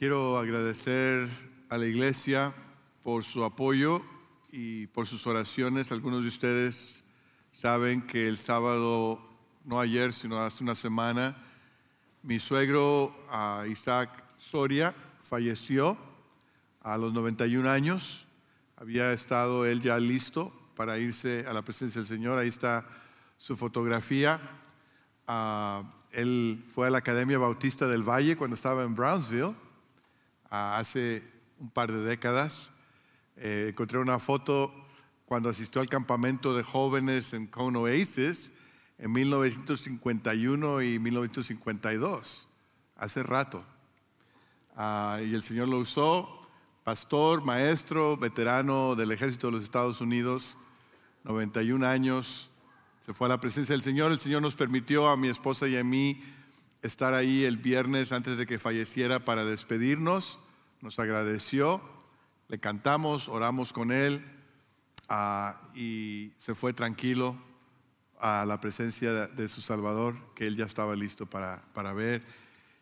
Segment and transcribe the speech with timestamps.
[0.00, 1.28] quiero agradecer
[1.68, 2.50] a la iglesia
[3.02, 4.00] por su apoyo
[4.50, 5.92] y por sus oraciones.
[5.92, 7.16] Algunos de ustedes
[7.50, 9.20] saben que el sábado,
[9.66, 11.36] no ayer, sino hace una semana,
[12.22, 13.14] mi suegro
[13.68, 14.08] Isaac
[14.38, 15.98] Soria falleció
[16.80, 18.28] a los 91 años.
[18.76, 22.38] Había estado él ya listo para irse a la presencia del Señor.
[22.38, 22.88] Ahí está
[23.36, 24.40] su fotografía.
[25.26, 25.82] Ah,
[26.12, 29.54] él fue a la Academia Bautista del Valle cuando estaba en Brownsville
[30.50, 31.22] hace
[31.58, 32.72] un par de décadas.
[33.36, 34.72] Eh, encontré una foto
[35.26, 38.58] cuando asistió al campamento de jóvenes en Cone Oasis
[38.98, 42.48] en 1951 y 1952,
[42.96, 43.64] hace rato.
[44.76, 46.42] Ah, y el Señor lo usó,
[46.84, 50.58] pastor, maestro, veterano del ejército de los Estados Unidos,
[51.24, 52.50] 91 años,
[53.00, 54.12] se fue a la presencia del Señor.
[54.12, 56.22] El Señor nos permitió a mi esposa y a mí
[56.82, 60.38] estar ahí el viernes antes de que falleciera para despedirnos.
[60.80, 61.80] Nos agradeció,
[62.48, 64.24] le cantamos, oramos con él
[65.08, 67.36] ah, y se fue tranquilo
[68.18, 72.22] a la presencia de, su Salvador, que él ya estaba listo para, para ver.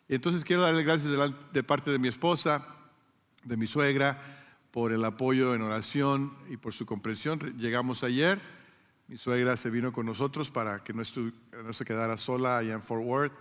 [0.09, 1.13] Y entonces quiero darle gracias
[1.53, 2.65] de, parte de mi esposa,
[3.45, 4.21] de mi suegra,
[4.73, 7.39] por el apoyo en oración y por su comprensión.
[7.59, 8.39] Llegamos ayer,
[9.07, 11.03] mi suegra se vino con nosotros para que no,
[11.65, 13.33] no se quedara sola allá en Fort Worth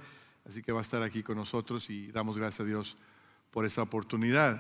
[0.48, 2.98] Así que va a estar aquí con nosotros y damos gracias a Dios
[3.52, 4.58] por esa oportunidad.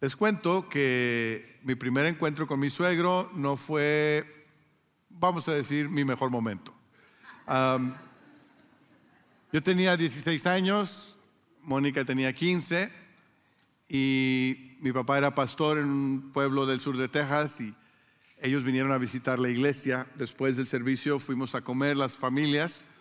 [0.00, 4.24] Les cuento que mi primer encuentro con mi suegro no fue,
[5.10, 6.74] vamos a decir, mi mejor momento.
[9.52, 11.18] yo tenía 16 años,
[11.62, 12.90] Mónica tenía 15
[13.90, 17.72] y mi papá era pastor en un pueblo del sur de Texas y
[18.42, 20.08] ellos vinieron a visitar la iglesia.
[20.16, 22.93] Después del servicio fuimos a comer las familias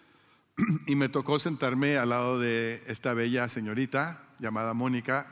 [0.87, 5.25] y me tocó sentarme al lado de esta bella señorita llamada Mónica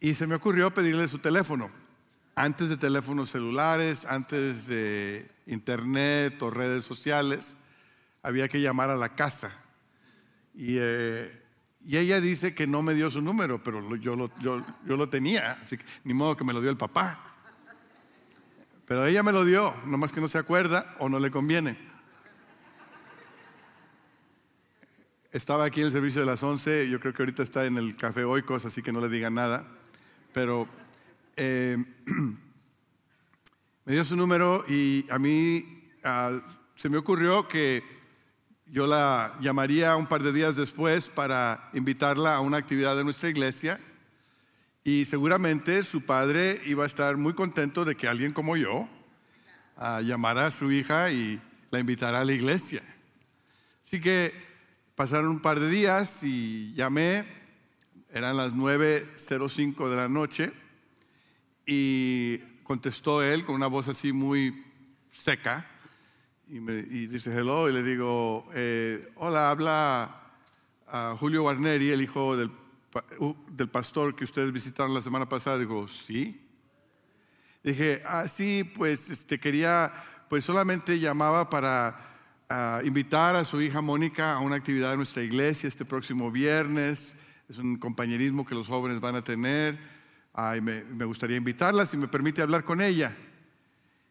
[0.00, 1.70] y se me ocurrió pedirle su teléfono.
[2.34, 7.58] Antes de teléfonos celulares, antes de internet o redes sociales,
[8.22, 9.52] había que llamar a la casa.
[10.54, 11.30] Y, eh,
[11.86, 15.52] ella dice que no me dio su número, pero yo lo, yo, yo lo tenía,
[15.52, 17.18] así que ni modo que me lo dio el papá.
[18.86, 21.76] Pero ella me lo dio, nomás que no se acuerda o no le conviene.
[25.32, 27.96] Estaba aquí en el servicio de las 11, yo creo que ahorita está en el
[27.96, 29.64] Café Oikos, así que no le digan nada.
[30.32, 30.66] Pero
[31.36, 31.76] eh,
[33.84, 35.62] me dio su número y a mí
[36.02, 36.36] ah,
[36.74, 37.80] se me ocurrió que
[38.66, 43.28] yo la llamaría un par de días después para invitarla a una actividad de nuestra
[43.28, 43.78] iglesia
[44.82, 48.84] y seguramente su padre iba a estar muy contento de que alguien como yo
[49.76, 51.40] ah, llamara a su hija y
[51.70, 52.82] la invitara a la iglesia.
[53.84, 54.49] Así que
[55.00, 57.24] Pasaron un par de días y llamé,
[58.10, 60.52] eran las 9.05 de la noche
[61.64, 64.54] y contestó él con una voz así muy
[65.10, 65.66] seca
[66.48, 70.14] y, me, dice hello y le digo, eh, hola, habla
[70.88, 72.50] a Julio Guarneri, el hijo del,
[73.52, 75.56] del pastor que ustedes visitaron la semana pasada.
[75.56, 76.46] Digo, sí.
[77.64, 79.90] Dije, ah, sí, pues este, quería,
[80.28, 82.09] pues solamente llamaba para
[82.84, 87.42] invitar a su hija Mónica a una actividad de nuestra iglesia este próximo viernes.
[87.48, 89.78] Es un compañerismo que los jóvenes van a tener.
[90.62, 93.14] me, me, gustaría invitarla, si me permite hablar con ella.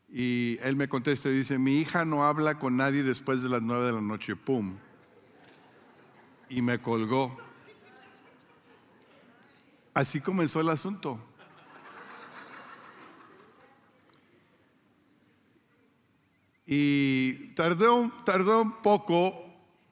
[0.07, 3.61] Y él me contesta y dice, mi hija no habla con nadie después de las
[3.61, 4.35] nueve de la noche.
[4.35, 4.75] ¡Pum!
[6.49, 7.37] Y me colgó.
[9.93, 11.19] Así comenzó el asunto.
[16.71, 16.98] Y
[17.59, 19.33] tardó, un poco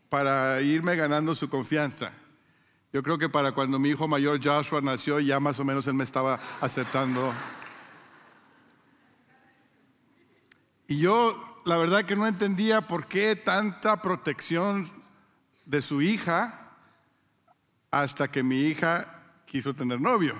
[0.07, 2.09] para irme ganando su confianza.
[2.93, 5.95] Yo creo que para cuando mi hijo mayor Joshua nació, ya más o menos él
[5.95, 7.33] me estaba aceptando.
[10.87, 14.89] Y yo, la verdad que no entendía por qué tanta protección
[15.65, 16.73] de su hija
[17.91, 19.05] hasta que mi hija
[19.45, 20.33] quiso tener novio.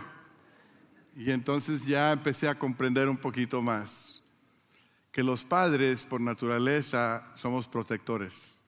[1.17, 4.26] Y entonces ya empecé a comprender un poquito más
[5.17, 8.59] que los padres por naturaleza somos protectores.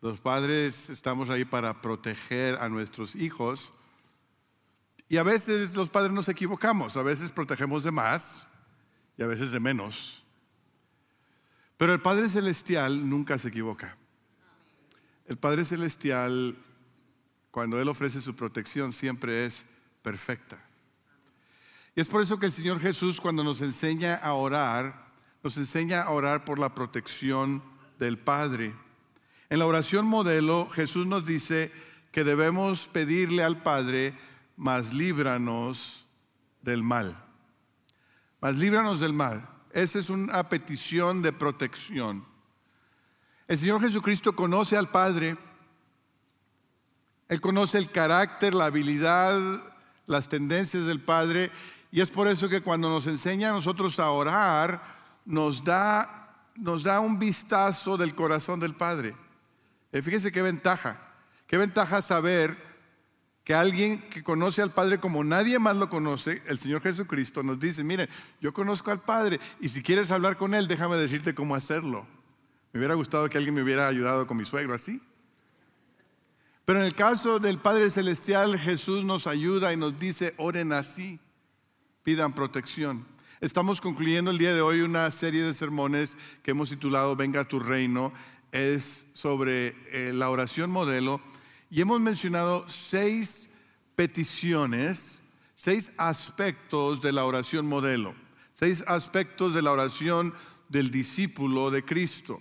[0.00, 3.72] Los padres estamos ahí para proteger a nuestros hijos.
[5.08, 8.66] Y a veces los padres nos equivocamos, a veces protegemos de más
[9.16, 10.22] y a veces de menos.
[11.76, 13.96] Pero el Padre Celestial nunca se equivoca.
[15.26, 16.56] El Padre Celestial,
[17.50, 19.66] cuando Él ofrece su protección, siempre es
[20.02, 20.56] perfecta.
[21.96, 25.07] Y es por eso que el Señor Jesús, cuando nos enseña a orar,
[25.42, 27.62] nos enseña a orar por la protección
[27.98, 28.74] del Padre.
[29.50, 31.72] En la oración modelo, Jesús nos dice
[32.12, 34.14] que debemos pedirle al Padre
[34.58, 36.06] mas líbranos
[36.62, 37.16] del mal.
[38.40, 39.46] Mas líbranos del mal.
[39.72, 42.24] Esa es una petición de protección.
[43.46, 45.36] El Señor Jesucristo conoce al Padre.
[47.28, 49.38] Él conoce el carácter, la habilidad,
[50.06, 51.50] las tendencias del Padre.
[51.92, 54.97] Y es por eso que cuando nos enseña a nosotros a orar,
[55.28, 56.08] nos da,
[56.56, 59.14] nos da un vistazo del corazón del Padre.
[59.92, 60.98] Eh, fíjese qué ventaja.
[61.46, 62.56] Qué ventaja saber
[63.44, 67.60] que alguien que conoce al Padre como nadie más lo conoce, el Señor Jesucristo, nos
[67.60, 68.08] dice, miren,
[68.40, 72.06] yo conozco al Padre y si quieres hablar con Él, déjame decirte cómo hacerlo.
[72.72, 75.00] Me hubiera gustado que alguien me hubiera ayudado con mi suegro así.
[76.64, 81.20] Pero en el caso del Padre Celestial, Jesús nos ayuda y nos dice, oren así,
[82.02, 83.04] pidan protección.
[83.40, 87.48] Estamos concluyendo el día de hoy una serie de sermones que hemos titulado Venga a
[87.48, 88.12] tu reino.
[88.50, 91.20] Es sobre eh, la oración modelo
[91.70, 93.58] y hemos mencionado seis
[93.94, 98.12] peticiones, seis aspectos de la oración modelo,
[98.54, 100.34] seis aspectos de la oración
[100.68, 102.40] del discípulo de Cristo.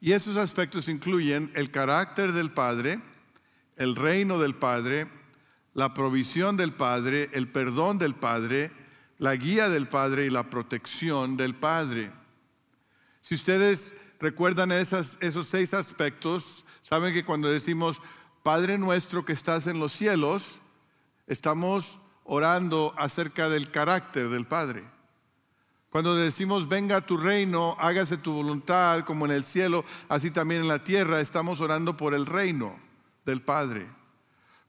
[0.00, 2.98] Y esos aspectos incluyen el carácter del Padre,
[3.76, 5.06] el reino del Padre,
[5.74, 8.72] la provisión del Padre, el perdón del Padre,
[9.20, 12.10] la guía del Padre y la protección del Padre.
[13.20, 18.00] Si ustedes recuerdan esos seis aspectos, saben que cuando decimos
[18.42, 20.60] Padre nuestro que estás en los cielos,
[21.26, 24.82] estamos orando acerca del carácter del Padre.
[25.90, 30.62] Cuando decimos, venga a tu reino, hágase tu voluntad como en el cielo, así también
[30.62, 32.74] en la tierra, estamos orando por el reino
[33.26, 33.86] del Padre.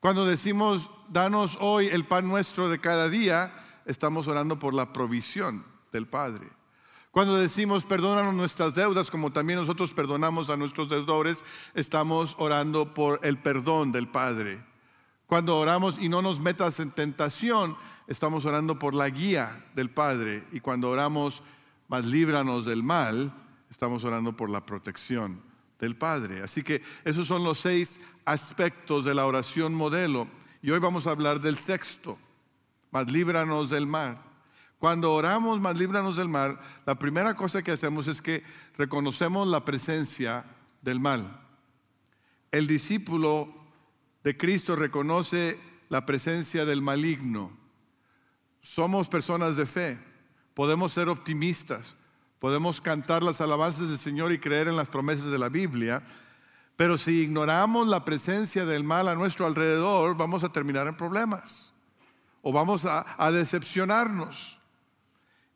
[0.02, 3.50] Cuando decimos, danos hoy el pan nuestro de cada día,
[3.86, 6.48] estamos orando por la provisión del Padre.
[7.12, 11.44] Cuando decimos perdónanos nuestras deudas como también nosotros perdonamos a nuestros deudores,
[11.74, 14.64] estamos orando por el perdón del Padre.
[15.28, 17.76] Cuando oramos y no nos metas en tentación,
[18.08, 20.44] estamos orando por la guía del Padre.
[20.52, 21.44] Y cuando oramos,
[21.88, 23.34] más líbranos del mal,
[23.70, 25.42] estamos orando por la protección
[25.80, 26.42] del Padre.
[26.42, 30.28] Así que esos son los seis aspectos de la oración modelo.
[30.62, 32.18] Y hoy vamos a hablar del sexto,
[32.92, 34.18] más líbranos del mal.
[34.78, 38.44] Cuando oramos, más líbranos del mal, la primera cosa que hacemos es que
[38.78, 40.44] reconocemos la presencia
[40.82, 41.40] del mal.
[42.52, 43.48] El discípulo
[44.24, 45.58] de Cristo reconoce
[45.90, 47.52] la presencia del maligno.
[48.60, 50.00] Somos personas de fe,
[50.54, 51.96] podemos ser optimistas,
[52.40, 56.02] podemos cantar las alabanzas del Señor y creer en las promesas de la Biblia,
[56.76, 61.71] pero si ignoramos la presencia del mal a nuestro alrededor, vamos a terminar en problemas
[62.42, 64.58] o vamos a, decepcionarnos.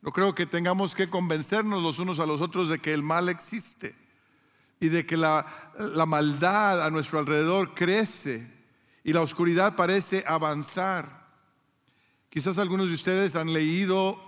[0.02, 3.28] No creo que tengamos que convencernos los unos a los otros de que el mal
[3.28, 3.94] existe
[4.78, 5.44] y de que la,
[6.06, 8.46] maldad a nuestro alrededor crece
[9.02, 11.06] y la oscuridad parece avanzar.
[12.28, 14.20] Quizás algunos de ustedes han leído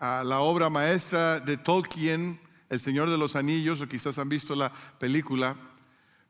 [0.00, 4.72] la obra maestra de Tolkien, El Señor de los Anillos, o quizás han visto la
[4.98, 5.54] película.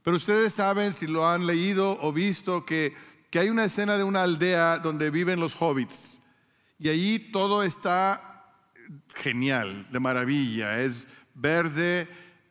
[0.02, 2.94] Pero ustedes saben, si lo han leído o visto, que,
[3.32, 6.20] que hay una escena de una aldea donde viven los hobbits.
[6.78, 8.20] Y allí todo está
[9.14, 10.82] genial, de maravilla.
[10.82, 12.06] Es verde,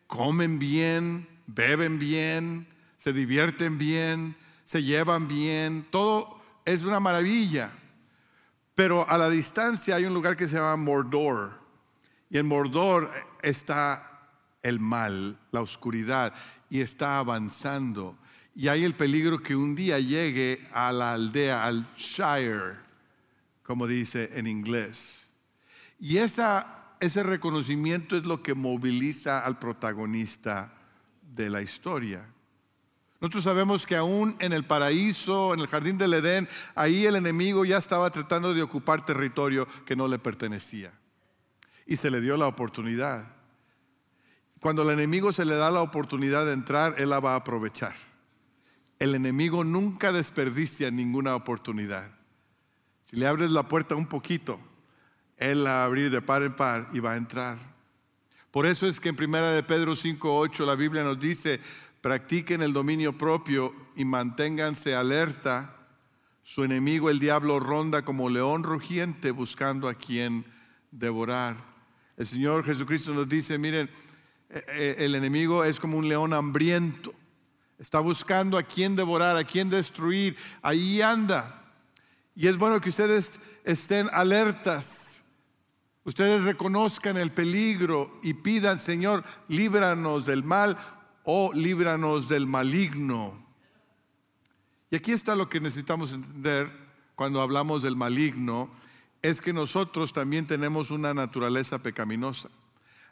[0.07, 2.68] comen bien, beben bien,
[2.98, 7.71] se divierten bien, se llevan bien, todo es una maravilla.
[8.73, 11.59] Pero a la distancia hay un lugar que se llama Mordor.
[12.31, 13.07] Y en Mordor
[13.44, 14.02] está
[14.64, 16.33] el mal, la oscuridad,
[16.71, 18.18] y está avanzando.
[18.53, 22.77] Y hay el peligro que un día llegue a la aldea, al Shire,
[23.63, 25.31] como dice en inglés.
[25.99, 30.73] Y ese reconocimiento es lo que moviliza al protagonista
[31.33, 32.27] de la historia.
[33.21, 37.63] Nosotros sabemos que aún en el paraíso, en el jardín del Edén, ahí el enemigo
[37.63, 40.91] ya estaba tratando de ocupar territorio que no le pertenecía.
[41.85, 43.25] Y se le dio la oportunidad.
[44.59, 47.93] Cuando al enemigo se le da la oportunidad de entrar, él la va a aprovechar.
[49.01, 52.07] El enemigo nunca desperdicia ninguna oportunidad.
[53.01, 54.59] Si le abres la puerta un poquito,
[55.37, 57.57] él la va a abrir de par en par y va a entrar.
[58.51, 61.59] Por eso es que en primera de Pedro 5:8 la Biblia nos dice,
[62.01, 65.75] practiquen el dominio propio y manténganse alerta.
[66.43, 70.45] Su enemigo el diablo ronda como león rugiente buscando a quien
[70.91, 71.57] devorar.
[72.17, 73.89] El Señor Jesucristo nos dice, miren,
[74.51, 77.11] eh, eh, el enemigo es como un león hambriento.
[77.81, 80.38] Está buscando a quien devorar, a quien destruir.
[80.61, 81.44] Ahí anda.
[82.35, 85.21] Y es bueno que ustedes estén alertas
[86.04, 90.78] ustedes reconozcan el peligro y pidan, Señor, líbranos del mal
[91.23, 93.31] o líbranos del maligno.
[94.90, 96.69] Y aquí está lo que necesitamos entender
[97.16, 98.69] cuando hablamos del maligno
[99.21, 102.50] es que nosotros también tenemos una naturaleza pecaminosa.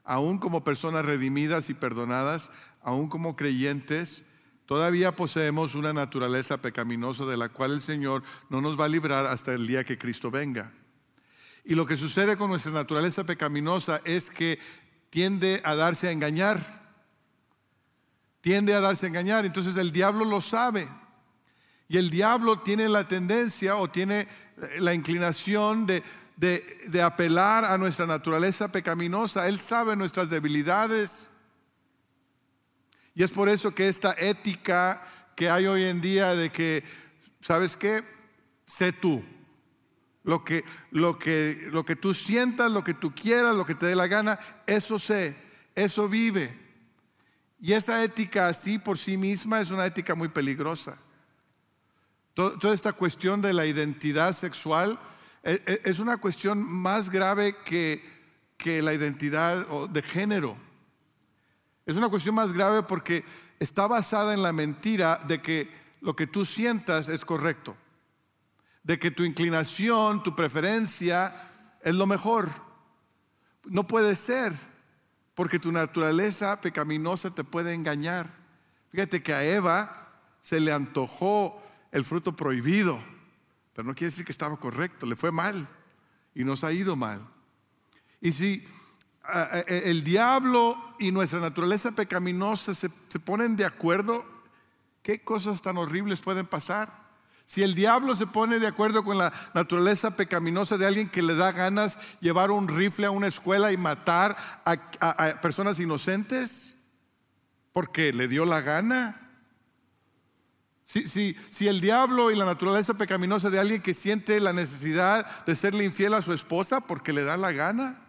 [0.04, 4.29] Aún como personas redimidas y perdonadas, aún como creyentes,
[4.70, 9.26] todavía poseemos una naturaleza pecaminosa de la cual el Señor no nos va a librar
[9.26, 10.72] hasta el día que Cristo venga.
[11.66, 14.60] Y lo que sucede con nuestra naturaleza pecaminosa es que
[15.10, 16.60] tiende a darse a engañar.
[18.42, 19.44] Tiende a darse a engañar.
[19.44, 20.88] Entonces el diablo lo sabe.
[21.88, 24.28] Y el diablo tiene la tendencia o tiene
[24.82, 26.04] la inclinación de,
[26.38, 29.48] de, apelar a nuestra naturaleza pecaminosa.
[29.48, 31.39] Él sabe nuestras debilidades.
[33.16, 35.02] Y es por eso que esta ética
[35.36, 36.84] que hay hoy en día de que,
[37.40, 38.04] ¿sabes qué?
[38.66, 39.24] Sé tú.
[40.24, 43.86] Lo que, lo, que, lo que tú sientas, lo que tú quieras, lo que te
[43.86, 44.38] dé la gana,
[44.68, 45.36] eso sé,
[45.76, 46.54] eso vive.
[47.62, 50.98] Y esa ética así por sí misma es una ética muy peligrosa.
[52.34, 54.98] Toda esta cuestión de la identidad sexual
[55.44, 58.02] e, e, es una cuestión más grave que,
[58.58, 60.56] que la identidad de género.
[61.90, 63.26] Es una cuestión más grave porque
[63.58, 65.68] está basada en la mentira de que
[66.02, 67.76] lo que tú sientas es correcto,
[68.84, 71.34] de que tu inclinación, tu preferencia
[71.82, 72.48] es lo mejor.
[73.66, 74.54] No puede ser,
[75.34, 78.30] porque tu naturaleza pecaminosa te puede engañar.
[78.90, 79.92] Fíjate que a Eva
[80.44, 81.60] se le antojó
[81.92, 83.00] el fruto prohibido,
[83.74, 85.68] pero no quiere decir que estaba correcto, le fue mal
[86.36, 87.20] y nos ha ido mal.
[88.22, 88.64] Y si
[89.68, 94.26] el diablo y nuestra naturaleza pecaminosa se, ponen de acuerdo,
[95.02, 96.90] ¿qué cosas tan horribles pueden pasar?
[97.46, 101.36] Si el diablo se pone de acuerdo con la naturaleza pecaminosa de alguien que le
[101.36, 106.92] da ganas llevar un rifle a una escuela y matar a, personas inocentes,
[107.72, 109.20] porque le dio la gana,
[110.84, 115.56] si, si, el diablo y la naturaleza pecaminosa de alguien que siente la necesidad de
[115.56, 118.09] serle infiel a su esposa porque le da la gana.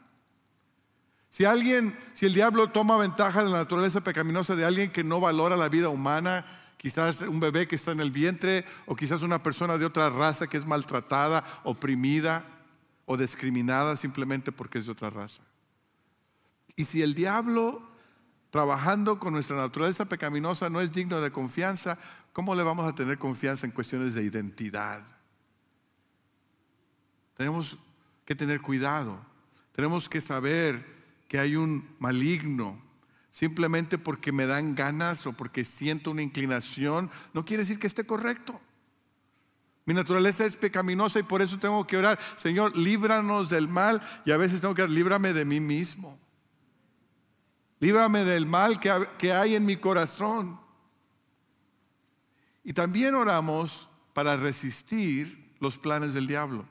[1.30, 5.20] Si alguien, si el diablo toma ventaja de la naturaleza pecaminosa de alguien que no
[5.20, 6.44] valora la vida humana,
[6.76, 10.48] quizás un bebé que está en el vientre o quizás una persona de otra raza
[10.48, 12.44] que es maltratada, oprimida
[13.06, 15.44] o discriminada simplemente porque es de otra raza.
[16.74, 17.80] Y si el diablo
[18.50, 21.96] trabajando con nuestra naturaleza pecaminosa no es digno de confianza,
[22.32, 25.00] ¿cómo le vamos a tener confianza en cuestiones de identidad?
[27.34, 27.78] Tenemos
[28.24, 29.24] que tener cuidado.
[29.72, 30.99] Tenemos que saber
[31.30, 32.76] que hay un maligno.
[33.30, 38.04] Simplemente porque me dan ganas o porque siento una inclinación, no quiere decir que esté
[38.04, 38.52] correcto.
[39.84, 44.32] Mi naturaleza es pecaminosa y por eso tengo que orar, Señor, líbranos del mal y
[44.32, 46.18] a veces tengo que orar, líbrame de mí mismo.
[47.78, 50.58] Líbrame del mal que hay en mi corazón.
[52.64, 56.66] Y también oramos para resistir los planes del diablo.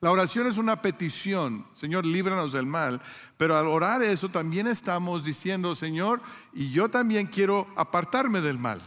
[0.00, 3.02] La oración es una petición, Señor, líbranos del mal,
[3.40, 6.20] pero al orar eso también estamos diciendo, Señor,
[6.52, 8.78] y yo también quiero apartarme del mal.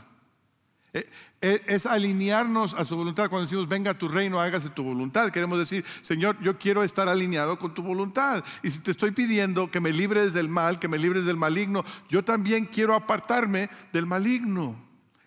[0.94, 1.10] Eh,
[1.42, 3.32] eh, es alinearnos a su voluntad.
[3.32, 5.32] Cuando decimos, venga tu reino, hágase tu voluntad.
[5.32, 8.44] Queremos decir, Señor, yo quiero estar alineado con tu voluntad.
[8.62, 11.84] Y si te estoy pidiendo que me libres del mal, que me libres del maligno,
[12.12, 14.80] yo también quiero apartarme del maligno.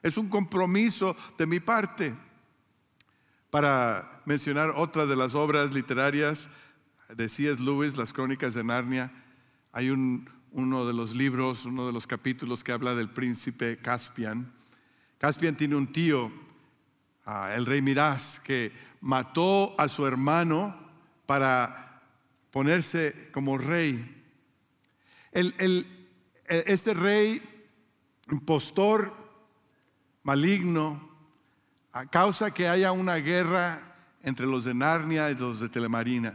[0.04, 2.14] Es un compromiso de mi parte.
[3.50, 6.48] Para mencionar otra de las obras literarias
[7.14, 7.56] de.
[7.60, 9.10] Lewis, Las Crónicas de Narnia,
[9.72, 14.52] hay uno de los libros, uno de los capítulos que habla del príncipe Caspian.
[15.18, 16.32] Caspian tiene un tío,
[17.24, 20.74] ah, el rey Miraz, que mató a su hermano
[21.26, 22.02] para
[22.50, 24.12] ponerse como rey.
[25.32, 27.40] este rey
[28.30, 29.12] impostor
[30.24, 31.00] maligno
[32.10, 33.78] causa que haya una guerra
[34.22, 36.32] entre los de Narnia y los de Telemarina.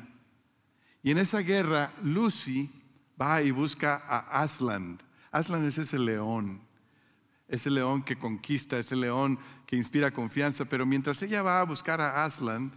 [1.03, 2.69] Y en esa guerra, Lucy
[3.19, 4.99] va y busca a Aslan.
[5.31, 6.61] Aslan es ese león,
[7.47, 10.65] ese león que conquista, ese león que inspira confianza.
[10.65, 12.71] Pero mientras ella va a buscar a Aslan,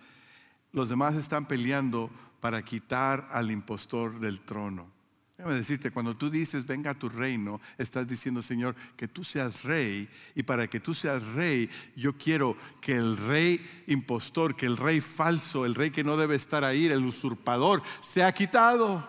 [0.72, 4.88] los demás están peleando para quitar al impostor del trono.
[5.36, 9.64] Déjame decirte, cuando tú dices, venga a tu reino, estás diciendo, Señor, que tú seas
[9.64, 10.08] rey.
[10.36, 15.00] Y para que tú seas rey, yo quiero que el rey impostor, que el rey
[15.00, 19.04] falso, el rey que no debe estar ahí, el usurpador, sea quitado.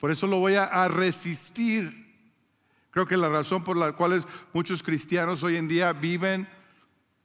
[0.00, 1.92] Por eso lo voy a, resistir.
[2.90, 4.24] Creo que la razón por la cual
[4.54, 6.48] muchos cristianos hoy en día viven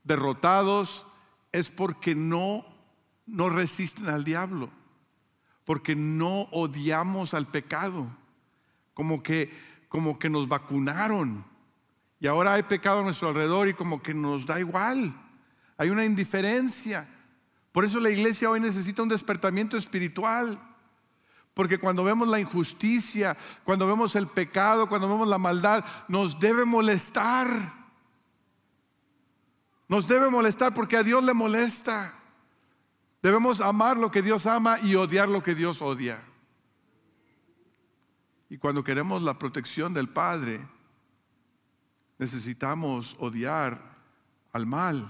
[0.03, 1.07] derrotados
[1.51, 2.63] es porque no,
[3.25, 4.71] no resisten al diablo
[5.65, 8.05] porque no odiamos al pecado,
[8.93, 9.51] como que,
[9.87, 11.43] como que nos vacunaron.
[12.19, 15.13] Y ahora hay pecado a nuestro alrededor y como que nos da igual.
[15.77, 17.07] hay una indiferencia.
[17.71, 20.59] Por eso la iglesia hoy necesita un despertamiento espiritual.
[21.53, 26.65] Porque cuando vemos la injusticia, cuando vemos el pecado, cuando vemos la maldad, nos debe
[26.65, 27.47] molestar.
[29.87, 32.13] Nos debe molestar porque a Dios le molesta.
[33.23, 36.21] Debemos amar lo que Dios ama y odiar lo que Dios odia.
[38.49, 40.59] Y cuando queremos la protección del Padre,
[42.17, 43.81] necesitamos odiar
[44.51, 45.09] al mal.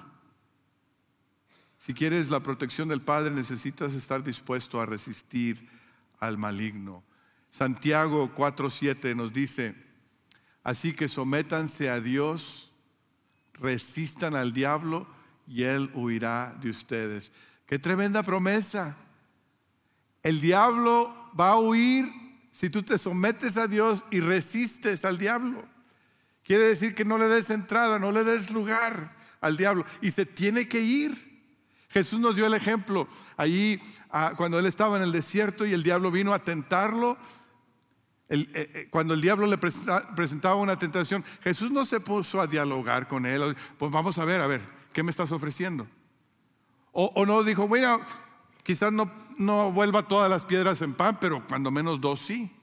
[1.79, 5.67] Si quieres la protección del Padre, necesitas estar dispuesto a resistir
[6.19, 7.03] al maligno.
[7.49, 9.75] Santiago 4:7 nos dice,
[10.63, 12.73] así que sométanse a Dios,
[13.53, 15.07] resistan al diablo
[15.47, 17.31] y él huirá de ustedes.
[17.73, 18.95] Qué tremenda promesa.
[20.21, 22.07] El diablo va a huir
[22.51, 25.59] si tú te sometes a Dios y resistes al diablo.
[26.43, 29.11] Quiere decir que no le des entrada, no le des lugar
[29.41, 31.17] al diablo y se tiene que ir.
[31.89, 35.81] Jesús nos dio el ejemplo allí ah, cuando él estaba en el desierto y el
[35.81, 37.17] diablo vino a tentarlo.
[38.29, 43.07] Eh, eh, cuando el diablo le presentaba una tentación, Jesús no se puso a dialogar
[43.07, 43.57] con él.
[43.79, 44.61] Pues vamos a ver, a ver,
[44.93, 45.87] ¿qué me estás ofreciendo?
[46.95, 47.97] O, no dijo, mira,
[48.61, 49.09] quizás no,
[49.39, 52.55] no vuelva todas las piedras en pan, pero cuando menos dos sí.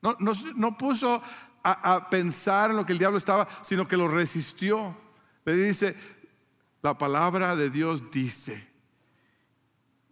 [0.00, 0.16] No,
[0.56, 1.22] no, puso
[1.62, 4.96] a, a, pensar en lo que el diablo estaba, sino que lo resistió.
[5.44, 5.94] Le dice,
[6.82, 8.66] la palabra de Dios dice.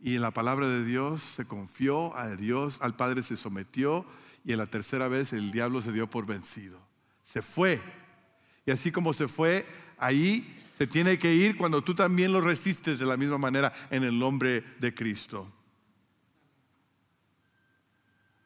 [0.01, 4.05] Y en la palabra de Dios se confió a Dios, al Padre se sometió
[4.45, 6.79] y en la tercera vez el diablo se dio por vencido.
[7.23, 7.81] Se fue.
[8.67, 9.65] Y así como se fue,
[9.99, 14.03] ahí se tiene que ir cuando tú también lo resistes de la misma manera en
[14.03, 15.51] el nombre de Cristo.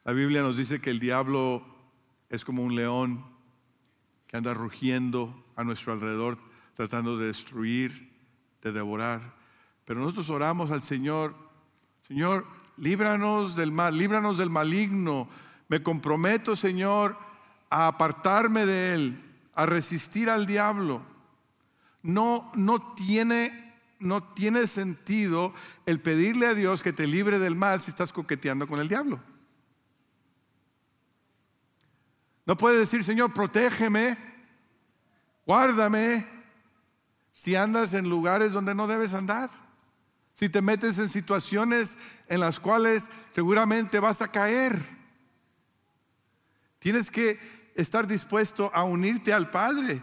[0.04, 1.64] La Biblia nos dice que el diablo
[2.28, 3.24] es como un león
[4.28, 6.38] que anda rugiendo a nuestro alrededor
[6.74, 8.12] tratando de destruir
[8.62, 9.20] de devorar.
[9.84, 11.34] Pero nosotros oramos al Señor,
[12.06, 12.44] Señor,
[12.76, 15.28] líbranos del mal, líbranos del maligno.
[15.68, 17.16] Me comprometo, Señor,
[17.70, 21.00] a apartarme de él, a resistir al diablo.
[22.06, 23.50] No, no tiene,
[23.98, 25.52] no tiene sentido
[25.86, 29.20] el pedirle a Dios que te libre del mal si estás coqueteando con el diablo.
[32.44, 34.16] No puedes decir, Señor, protégeme,
[35.44, 36.24] guárdame,
[37.32, 39.50] si andas en lugares donde no debes andar,
[40.32, 44.80] si te metes en situaciones en las cuales seguramente vas a caer.
[46.78, 47.36] Tienes que
[47.74, 50.00] estar dispuesto a unirte al Padre.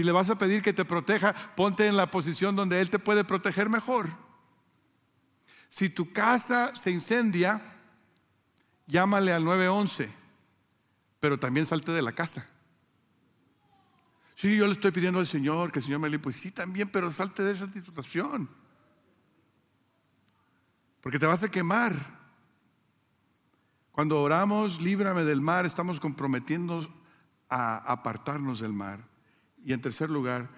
[0.00, 2.98] Si le vas a pedir que te proteja, ponte en la posición donde Él te
[2.98, 4.08] puede proteger mejor.
[5.68, 7.60] Si tu casa se incendia,
[8.86, 10.10] llámale al 911,
[11.20, 12.48] pero también salte de la casa.
[14.34, 16.22] Sí, yo le estoy pidiendo al Señor que el Señor me libre.
[16.22, 18.48] Pues sí, también, pero salte de esa situación.
[21.02, 21.94] Porque te vas a quemar.
[23.92, 26.88] Cuando oramos, líbrame del mar, estamos comprometiendo
[27.50, 29.09] a apartarnos del mar.
[29.62, 30.48] Y en tercer lugar,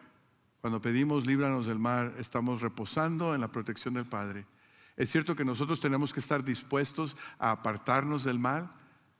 [0.60, 4.46] cuando pedimos líbranos del mar, estamos reposando en la protección del Padre.
[4.96, 8.70] Es cierto que nosotros tenemos que estar dispuestos a apartarnos del mal,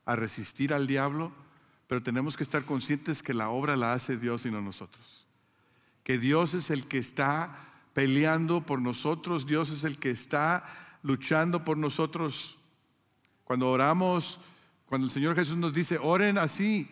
[0.05, 1.31] a resistir al diablo,
[1.87, 5.27] pero tenemos que estar conscientes que la obra la hace Dios y no nosotros.
[6.03, 7.55] Que Dios es el que está
[7.93, 10.63] peleando por nosotros, Dios es el que está
[11.01, 12.59] luchando por nosotros.
[13.43, 14.39] Cuando oramos,
[14.85, 16.87] cuando el Señor Jesús nos dice, oren así,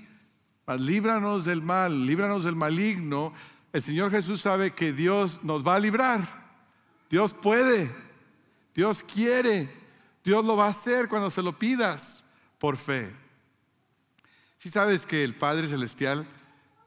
[0.79, 3.33] líbranos del mal, líbranos del maligno,
[3.73, 6.21] el Señor Jesús sabe que Dios nos va a librar.
[7.09, 7.89] Dios puede,
[8.73, 9.69] Dios quiere,
[10.23, 12.25] Dios lo va a hacer cuando se lo pidas
[12.59, 13.13] por fe.
[14.57, 16.25] Si sabes que el Padre Celestial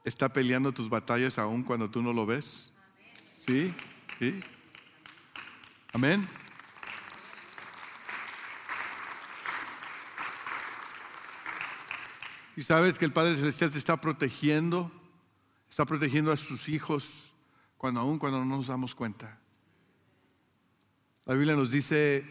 [0.05, 2.73] está peleando tus batallas aún cuando tú no lo ves?
[3.35, 3.73] ¿Sí?
[4.19, 4.39] ¿Sí?
[5.91, 6.25] Amén.
[12.57, 14.89] Y sabes que el Padre Celestial te está protegiendo,
[15.69, 17.35] está protegiendo a sus hijos
[17.77, 19.37] cuando aún cuando no nos damos cuenta.
[21.25, 22.23] La Biblia nos dice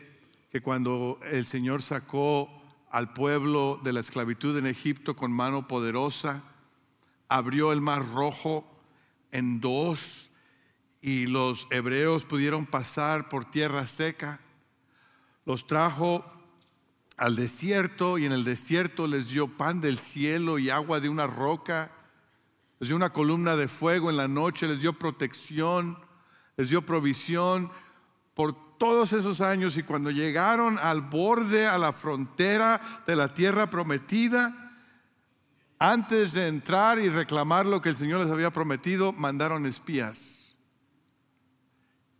[0.51, 2.49] que cuando el Señor sacó
[2.91, 6.43] al pueblo de la esclavitud en Egipto con mano poderosa,
[7.29, 8.65] abrió el mar rojo
[9.31, 10.31] en dos
[11.03, 14.41] y los hebreos pudieron pasar por tierra seca.
[15.45, 16.25] Los trajo
[17.16, 21.27] al desierto y en el desierto les dio pan del cielo y agua de una
[21.27, 21.90] roca.
[22.81, 25.96] Les dio una columna de fuego en la noche, les dio protección,
[26.57, 27.70] les dio provisión
[28.35, 33.70] por todos esos años y cuando llegaron al borde, a la frontera de la tierra
[33.70, 34.53] prometida,
[35.79, 40.57] antes de entrar y reclamar lo que el Señor les había prometido, mandaron espías.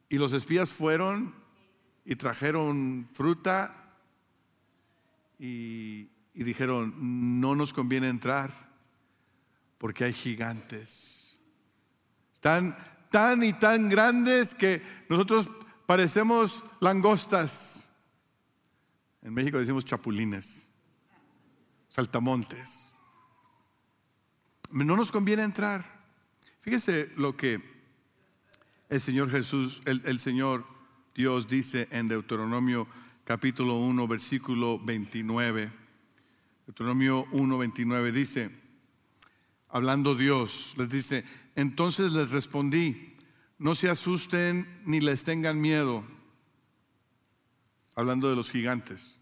[0.09, 1.35] Y los espías fueron
[2.05, 3.84] y trajeron fruta
[5.39, 6.93] y, dijeron,
[7.41, 8.51] no nos conviene entrar
[9.79, 11.41] porque hay gigantes.
[12.41, 12.77] Tan,
[13.11, 15.51] tan y tan grandes que nosotros
[15.87, 18.11] parecemos langostas.
[19.23, 20.73] En México decimos chapulines,
[21.89, 22.97] saltamontes.
[24.73, 25.85] No nos conviene entrar.
[26.61, 27.61] Fíjese lo que
[28.89, 30.65] el Señor Jesús, el, el Señor
[31.15, 32.87] Dios dice en Deuteronomio
[33.25, 35.71] capítulo 1, versículo 29.
[36.67, 38.51] Deuteronomio 1, 29 dice,
[39.71, 41.25] hablando Dios, les dice,
[41.57, 43.15] entonces les respondí,
[43.59, 46.05] no se asusten ni les tengan miedo,
[47.97, 49.21] hablando de los gigantes.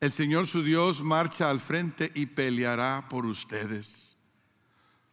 [0.00, 4.16] El Señor su Dios marcha al frente y peleará por ustedes.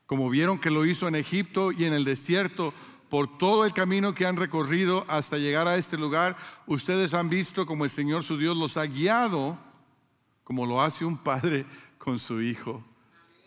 [0.07, 2.73] Como vieron que lo hizo en Egipto y en el desierto,
[3.13, 7.67] por todo el camino que han recorrido hasta llegar a este lugar, ustedes han visto
[7.67, 9.55] como el Señor su Dios los ha guiado,
[10.43, 11.63] como lo hace un padre
[11.99, 12.83] con su hijo.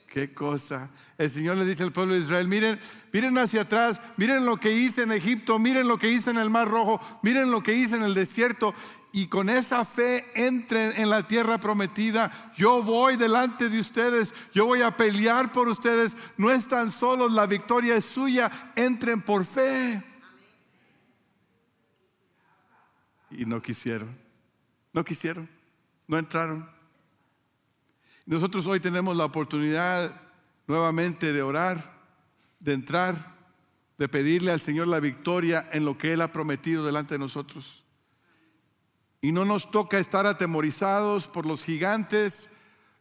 [0.06, 0.88] Qué cosa.
[1.18, 2.78] El Señor le dice al pueblo de Israel, miren,
[3.12, 6.48] miren hacia atrás, miren lo que hice en Egipto, miren lo que hice en el
[6.48, 8.72] Mar Rojo, miren lo que hice en el desierto
[9.16, 12.30] y con esa fe entren en la tierra prometida.
[12.54, 16.14] Yo voy delante de ustedes, yo voy a pelear por ustedes.
[16.36, 18.52] No están solos, la victoria es suya.
[18.76, 20.04] Entren por fe.
[23.30, 24.14] Y no quisieron,
[24.92, 25.48] no quisieron,
[26.08, 26.68] no entraron.
[28.26, 30.12] Nosotros hoy tenemos la oportunidad
[30.66, 31.82] nuevamente de orar,
[32.60, 33.16] de entrar,
[33.96, 37.85] de pedirle al Señor la victoria en lo que Él ha prometido delante de nosotros.
[39.20, 42.55] Y no nos toca estar atemorizados por los gigantes,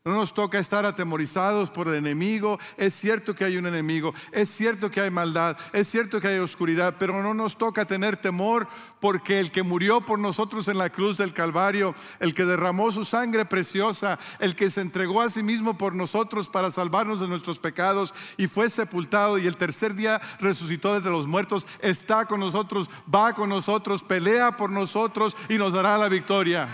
[0.05, 2.59] no nos toca estar atemorizados por el enemigo.
[2.77, 6.37] Es cierto que hay un enemigo, es cierto que hay maldad, es cierto que hay
[6.37, 8.67] oscuridad, pero no nos toca tener temor
[8.99, 13.03] porque el que murió por nosotros en la cruz del Calvario, el que derramó su
[13.03, 17.57] sangre preciosa, el que se entregó a sí mismo por nosotros para salvarnos de nuestros
[17.57, 22.91] pecados y fue sepultado y el tercer día resucitó desde los muertos, está con nosotros,
[23.13, 26.69] va con nosotros, pelea por nosotros y nos dará la victoria.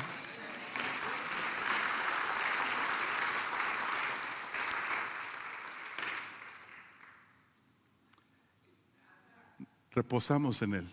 [9.92, 10.88] Reposamos en Él.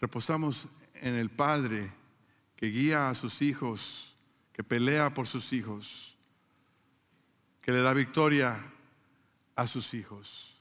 [0.00, 1.90] Reposamos en el Padre
[2.56, 4.16] que guía a sus hijos,
[4.52, 6.16] que pelea por sus hijos,
[7.62, 8.58] que le da victoria
[9.56, 10.58] a sus hijos.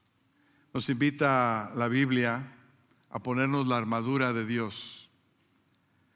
[0.74, 2.44] Nos invita la Biblia
[3.10, 5.10] a ponernos la armadura de Dios.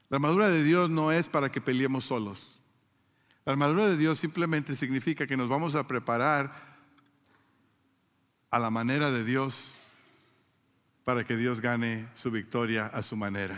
[0.09, 2.61] La armadura de Dios no es para que peleemos solos.
[3.45, 6.51] La armadura de Dios simplemente significa que nos vamos a preparar
[8.49, 9.86] a la manera de Dios
[11.07, 13.57] para que Dios gane su victoria a su manera.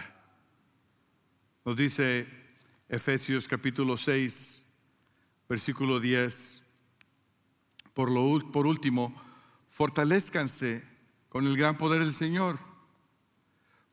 [1.65, 2.27] Nos dice
[2.87, 4.65] Efesios capítulo 6,
[5.49, 6.75] versículo 10,
[7.95, 9.11] por, lo, por último,
[9.67, 10.87] fortalezcanse
[11.27, 12.55] con el gran poder del Señor.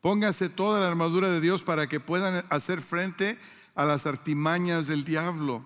[0.03, 3.39] Pónganse toda la armadura de Dios para que puedan hacer frente
[3.75, 5.65] a las artimañas del diablo.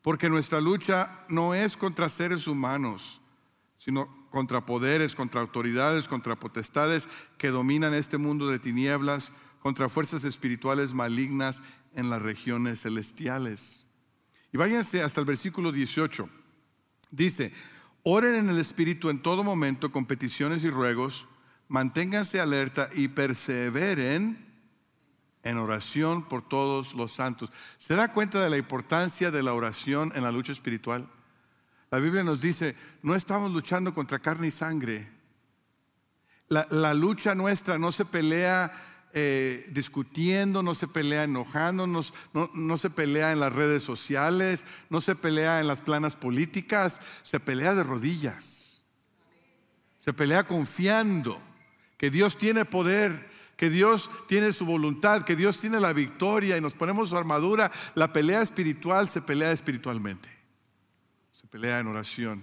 [0.00, 3.20] Porque nuestra lucha no es contra seres humanos,
[3.76, 10.24] sino contra poderes, contra autoridades, contra potestades que dominan este mundo de tinieblas, contra fuerzas
[10.24, 11.62] espirituales malignas
[11.94, 13.94] en las regiones celestiales.
[14.52, 16.28] Y váyanse hasta el versículo 18.
[17.12, 17.52] Dice,
[18.02, 21.28] oren en el Espíritu en todo momento con peticiones y ruegos,
[21.68, 24.36] manténganse alerta y perseveren
[25.44, 27.50] en oración por todos los santos.
[27.76, 31.08] ¿Se da cuenta de la importancia de la oración en la lucha espiritual?
[31.94, 35.08] La Biblia nos dice, no estamos luchando contra carne y sangre.
[36.48, 38.72] La, lucha nuestra no se pelea
[39.12, 45.00] eh, discutiendo, no se pelea enojándonos, no, no se pelea en las redes sociales, no
[45.00, 48.80] se pelea en las planas políticas, se pelea de rodillas.
[50.00, 51.40] Se pelea confiando
[51.96, 53.12] que Dios tiene poder,
[53.56, 57.70] que Dios tiene su voluntad, que Dios tiene la victoria y nos ponemos su armadura.
[57.94, 60.33] La pelea espiritual se pelea espiritualmente
[61.54, 62.42] pelea en oración.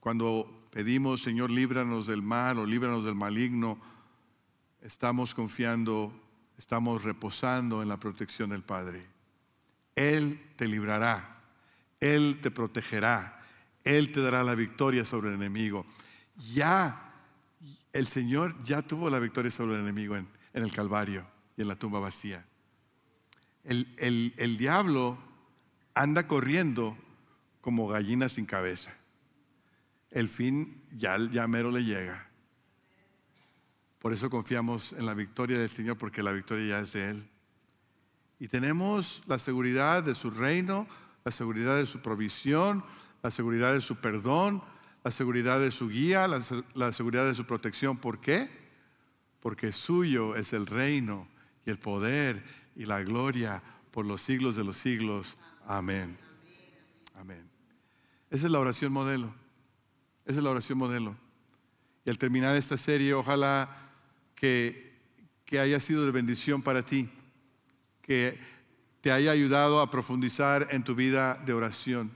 [0.00, 3.78] Cuando pedimos, Señor, líbranos del mal o líbranos del maligno,
[4.80, 6.10] estamos confiando,
[6.56, 9.06] estamos reposando en la protección del Padre.
[9.94, 11.28] Él te librará,
[12.00, 13.44] Él te protegerá,
[13.84, 15.84] Él te dará la victoria sobre el enemigo.
[16.54, 17.12] Ya,
[17.92, 21.26] el Señor ya tuvo la victoria sobre el enemigo en, el Calvario
[21.58, 22.42] y en la tumba vacía.
[23.64, 25.18] El, el, el diablo
[25.92, 26.96] anda corriendo
[27.66, 28.96] como gallina sin cabeza.
[30.12, 32.30] El fin ya, ya mero le llega.
[33.98, 37.28] Por eso confiamos en la victoria del Señor, porque la victoria ya es de Él.
[38.38, 40.86] Y tenemos la seguridad de su reino,
[41.24, 42.84] la seguridad de su provisión,
[43.24, 44.62] la seguridad de su perdón,
[45.02, 47.96] la seguridad de su guía, la, seguridad de su protección.
[47.96, 48.48] ¿Por qué?
[49.40, 51.26] Porque suyo es el reino
[51.64, 52.40] y el poder
[52.76, 55.38] y la gloria por los siglos de los siglos.
[55.66, 56.16] Amén.
[57.16, 57.55] Amén.
[58.30, 59.32] Esa es la oración modelo.
[60.24, 61.16] Esa es la oración modelo.
[62.04, 63.68] Y al terminar esta serie, ojalá
[64.34, 65.00] que,
[65.44, 67.08] que haya sido de bendición para ti
[68.06, 68.38] que
[69.00, 72.10] te haya ayudado a profundizar en tu vida de oración.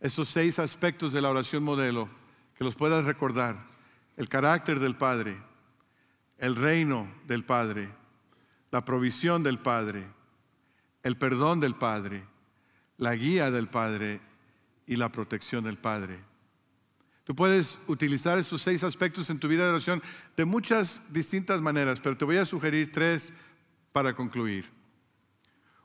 [0.00, 2.08] Esos seis aspectos de la oración modelo,
[2.56, 3.56] que los puedas recordar.
[4.16, 5.36] El carácter del Padre,
[6.38, 7.88] el reino del Padre,
[8.70, 10.06] la provisión del Padre,
[11.02, 12.22] el perdón del Padre,
[12.98, 14.20] la guía del Padre
[14.86, 16.18] y la protección del Padre.
[17.24, 20.00] Tú puedes utilizar esos seis aspectos en tu vida de oración
[20.36, 23.32] de muchas distintas maneras, pero te voy a sugerir tres
[23.90, 24.64] para concluir.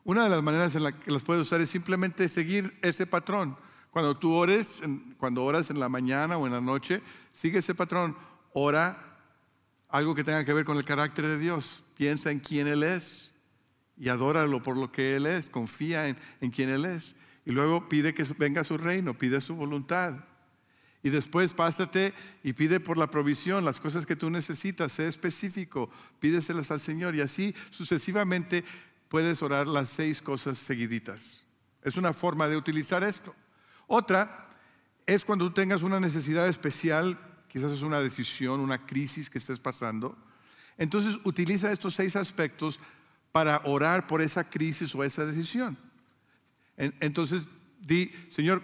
[0.03, 3.55] Una de las maneras en las que las puedes usar es simplemente seguir ese patrón.
[3.89, 4.81] Cuando tú ores,
[5.17, 8.15] cuando oras en la mañana o en la noche, sigue ese patrón.
[8.53, 8.97] Ora
[9.89, 11.85] algo que tenga que ver con el carácter de Dios.
[11.97, 13.33] Piensa en quién Él es
[13.97, 15.49] y adóralo por lo que Él es.
[15.49, 17.15] Confía en, en quién Él es.
[17.45, 20.13] Y luego pide que venga su reino, pide su voluntad.
[21.03, 25.89] Y después pásate y pide por la provisión, las cosas que tú necesitas, sé específico,
[26.19, 28.63] pídeselas al Señor y así sucesivamente
[29.09, 31.45] puedes orar las seis cosas seguiditas.
[31.81, 33.33] Es una forma de utilizar esto.
[33.87, 34.47] Otra
[35.07, 39.59] es cuando tú tengas una necesidad especial, quizás es una decisión, una crisis que estés
[39.59, 40.15] pasando.
[40.77, 42.79] Entonces utiliza estos seis aspectos
[43.31, 45.77] para orar por esa crisis o esa decisión.
[46.99, 47.47] Entonces
[47.81, 48.61] di, Señor,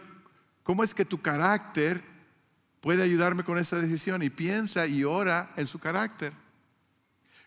[0.64, 2.02] ¿cómo es que tu carácter
[2.82, 6.32] puede ayudarme con esta decisión y piensa y ora en su carácter.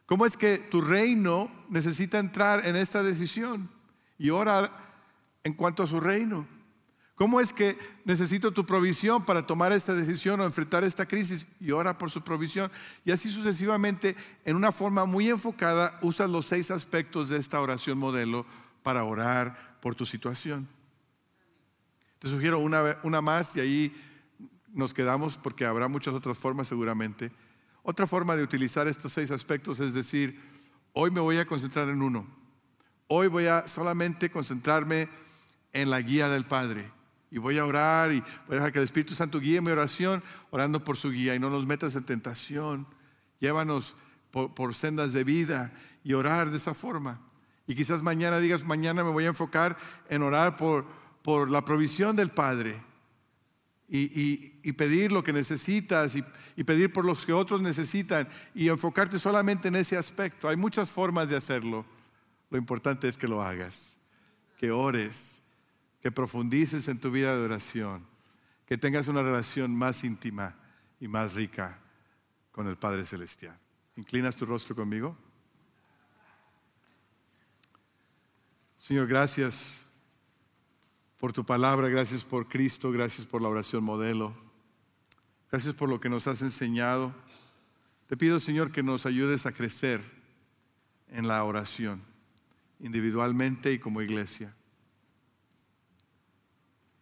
[0.06, 3.70] ¿Cómo es que tu reino necesita entrar en esta decisión
[4.18, 4.70] y ora
[5.44, 6.46] en cuanto a su reino?
[7.14, 11.70] ¿Cómo es que necesito tu provisión para tomar esta decisión o enfrentar esta crisis y
[11.70, 12.70] ora por su provisión?
[13.04, 17.98] Y así sucesivamente, en una forma muy enfocada, usas los seis aspectos de esta oración
[17.98, 18.44] modelo
[18.82, 20.68] para orar por tu situación.
[22.18, 23.96] Te sugiero una, una más y ahí
[24.74, 27.32] nos quedamos porque habrá muchas otras formas seguramente.
[27.82, 30.38] Otra forma de utilizar estos seis aspectos es decir,
[30.92, 32.26] hoy me voy a concentrar en uno.
[33.08, 35.08] Hoy voy a solamente concentrarme
[35.72, 36.88] en la guía del Padre.
[37.30, 40.22] Y voy a orar y voy a dejar que el Espíritu Santo guíe mi oración,
[40.50, 42.86] orando por su guía y no nos metas en tentación.
[43.40, 43.96] Llévanos
[44.30, 45.72] por, por sendas de vida
[46.04, 47.20] y orar de esa forma.
[47.70, 49.78] Y quizás mañana digas, mañana me voy a enfocar
[50.08, 50.84] en orar por,
[51.22, 52.76] por la provisión del Padre
[53.86, 56.24] y, pedir lo que necesitas y,
[56.56, 60.48] y, pedir por los que otros necesitan y enfocarte solamente en ese aspecto.
[60.48, 61.86] Hay muchas formas de hacerlo.
[62.50, 63.98] Lo importante es que lo hagas,
[64.58, 65.42] que ores,
[66.02, 68.04] que profundices en tu vida de oración,
[68.66, 70.56] que tengas una relación más íntima
[70.98, 71.78] y más rica
[72.50, 73.56] con el Padre Celestial.
[73.94, 75.16] ¿Inclinas tu rostro conmigo?
[78.80, 79.90] Señor, gracias
[81.18, 84.34] por tu palabra, gracias por Cristo, gracias por la oración modelo,
[85.50, 87.14] gracias por lo que nos has enseñado.
[88.08, 90.00] Te pido, Señor, que nos ayudes a crecer
[91.08, 92.02] en la oración,
[92.78, 94.56] individualmente y como iglesia.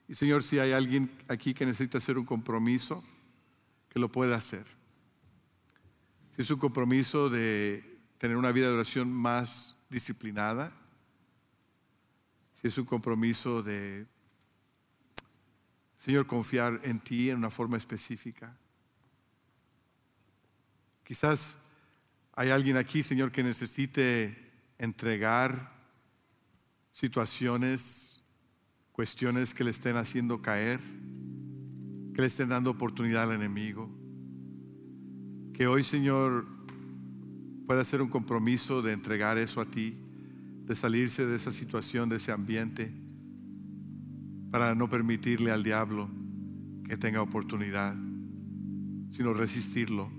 [0.08, 3.04] Y Señor, si hay alguien aquí que necesita hacer un compromiso,
[3.88, 4.66] que lo pueda hacer.
[6.34, 10.72] Si es un compromiso de tener una vida de oración más disciplinada,
[12.61, 14.05] si es un compromiso de,
[15.97, 18.53] Señor, confiar en ti en una forma específica.
[21.05, 21.66] Quizás
[22.33, 24.37] hay alguien aquí, Señor, que necesite
[24.79, 25.73] entregar
[26.90, 28.23] situaciones,
[28.90, 30.81] cuestiones que le estén haciendo caer,
[32.12, 33.88] que le estén dando oportunidad al enemigo.
[35.55, 36.44] Que hoy, Señor,
[37.66, 40.08] pueda hacer un compromiso de entregar eso a ti
[40.68, 42.92] de salirse de esa situación, de ese ambiente,
[44.50, 46.11] para no permitirle al diablo
[46.85, 47.96] que tenga oportunidad,
[49.11, 50.11] sino resistirlo.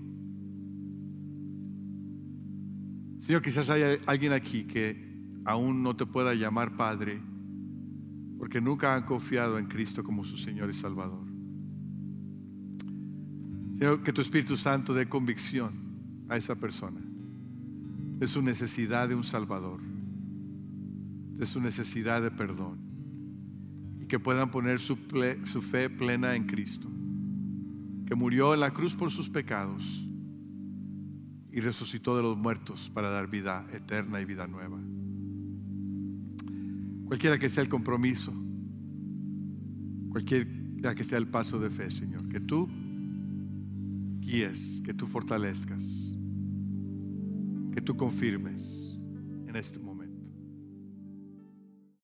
[3.20, 7.20] Señor, quizás haya alguien aquí que aún no te pueda llamar Padre,
[8.36, 11.28] porque nunca han confiado en Cristo como su Señor y Salvador.
[13.74, 15.70] Señor, que tu Espíritu Santo dé convicción
[16.28, 17.00] a esa persona
[18.16, 19.89] de su necesidad de un Salvador
[21.40, 22.78] de su necesidad de perdón
[23.98, 26.86] y que puedan poner su, fe plena en Cristo,
[28.06, 30.06] que murió en la cruz por sus pecados
[31.50, 34.78] y resucitó de los muertos para dar vida eterna y vida nueva.
[37.06, 38.34] Cualquiera que sea el compromiso,
[40.10, 42.68] cualquiera que sea el paso de fe, Señor, que tú
[44.18, 46.14] guíes, que tú fortalezcas,
[47.72, 49.02] que tú confirmes
[49.46, 49.89] en este momento.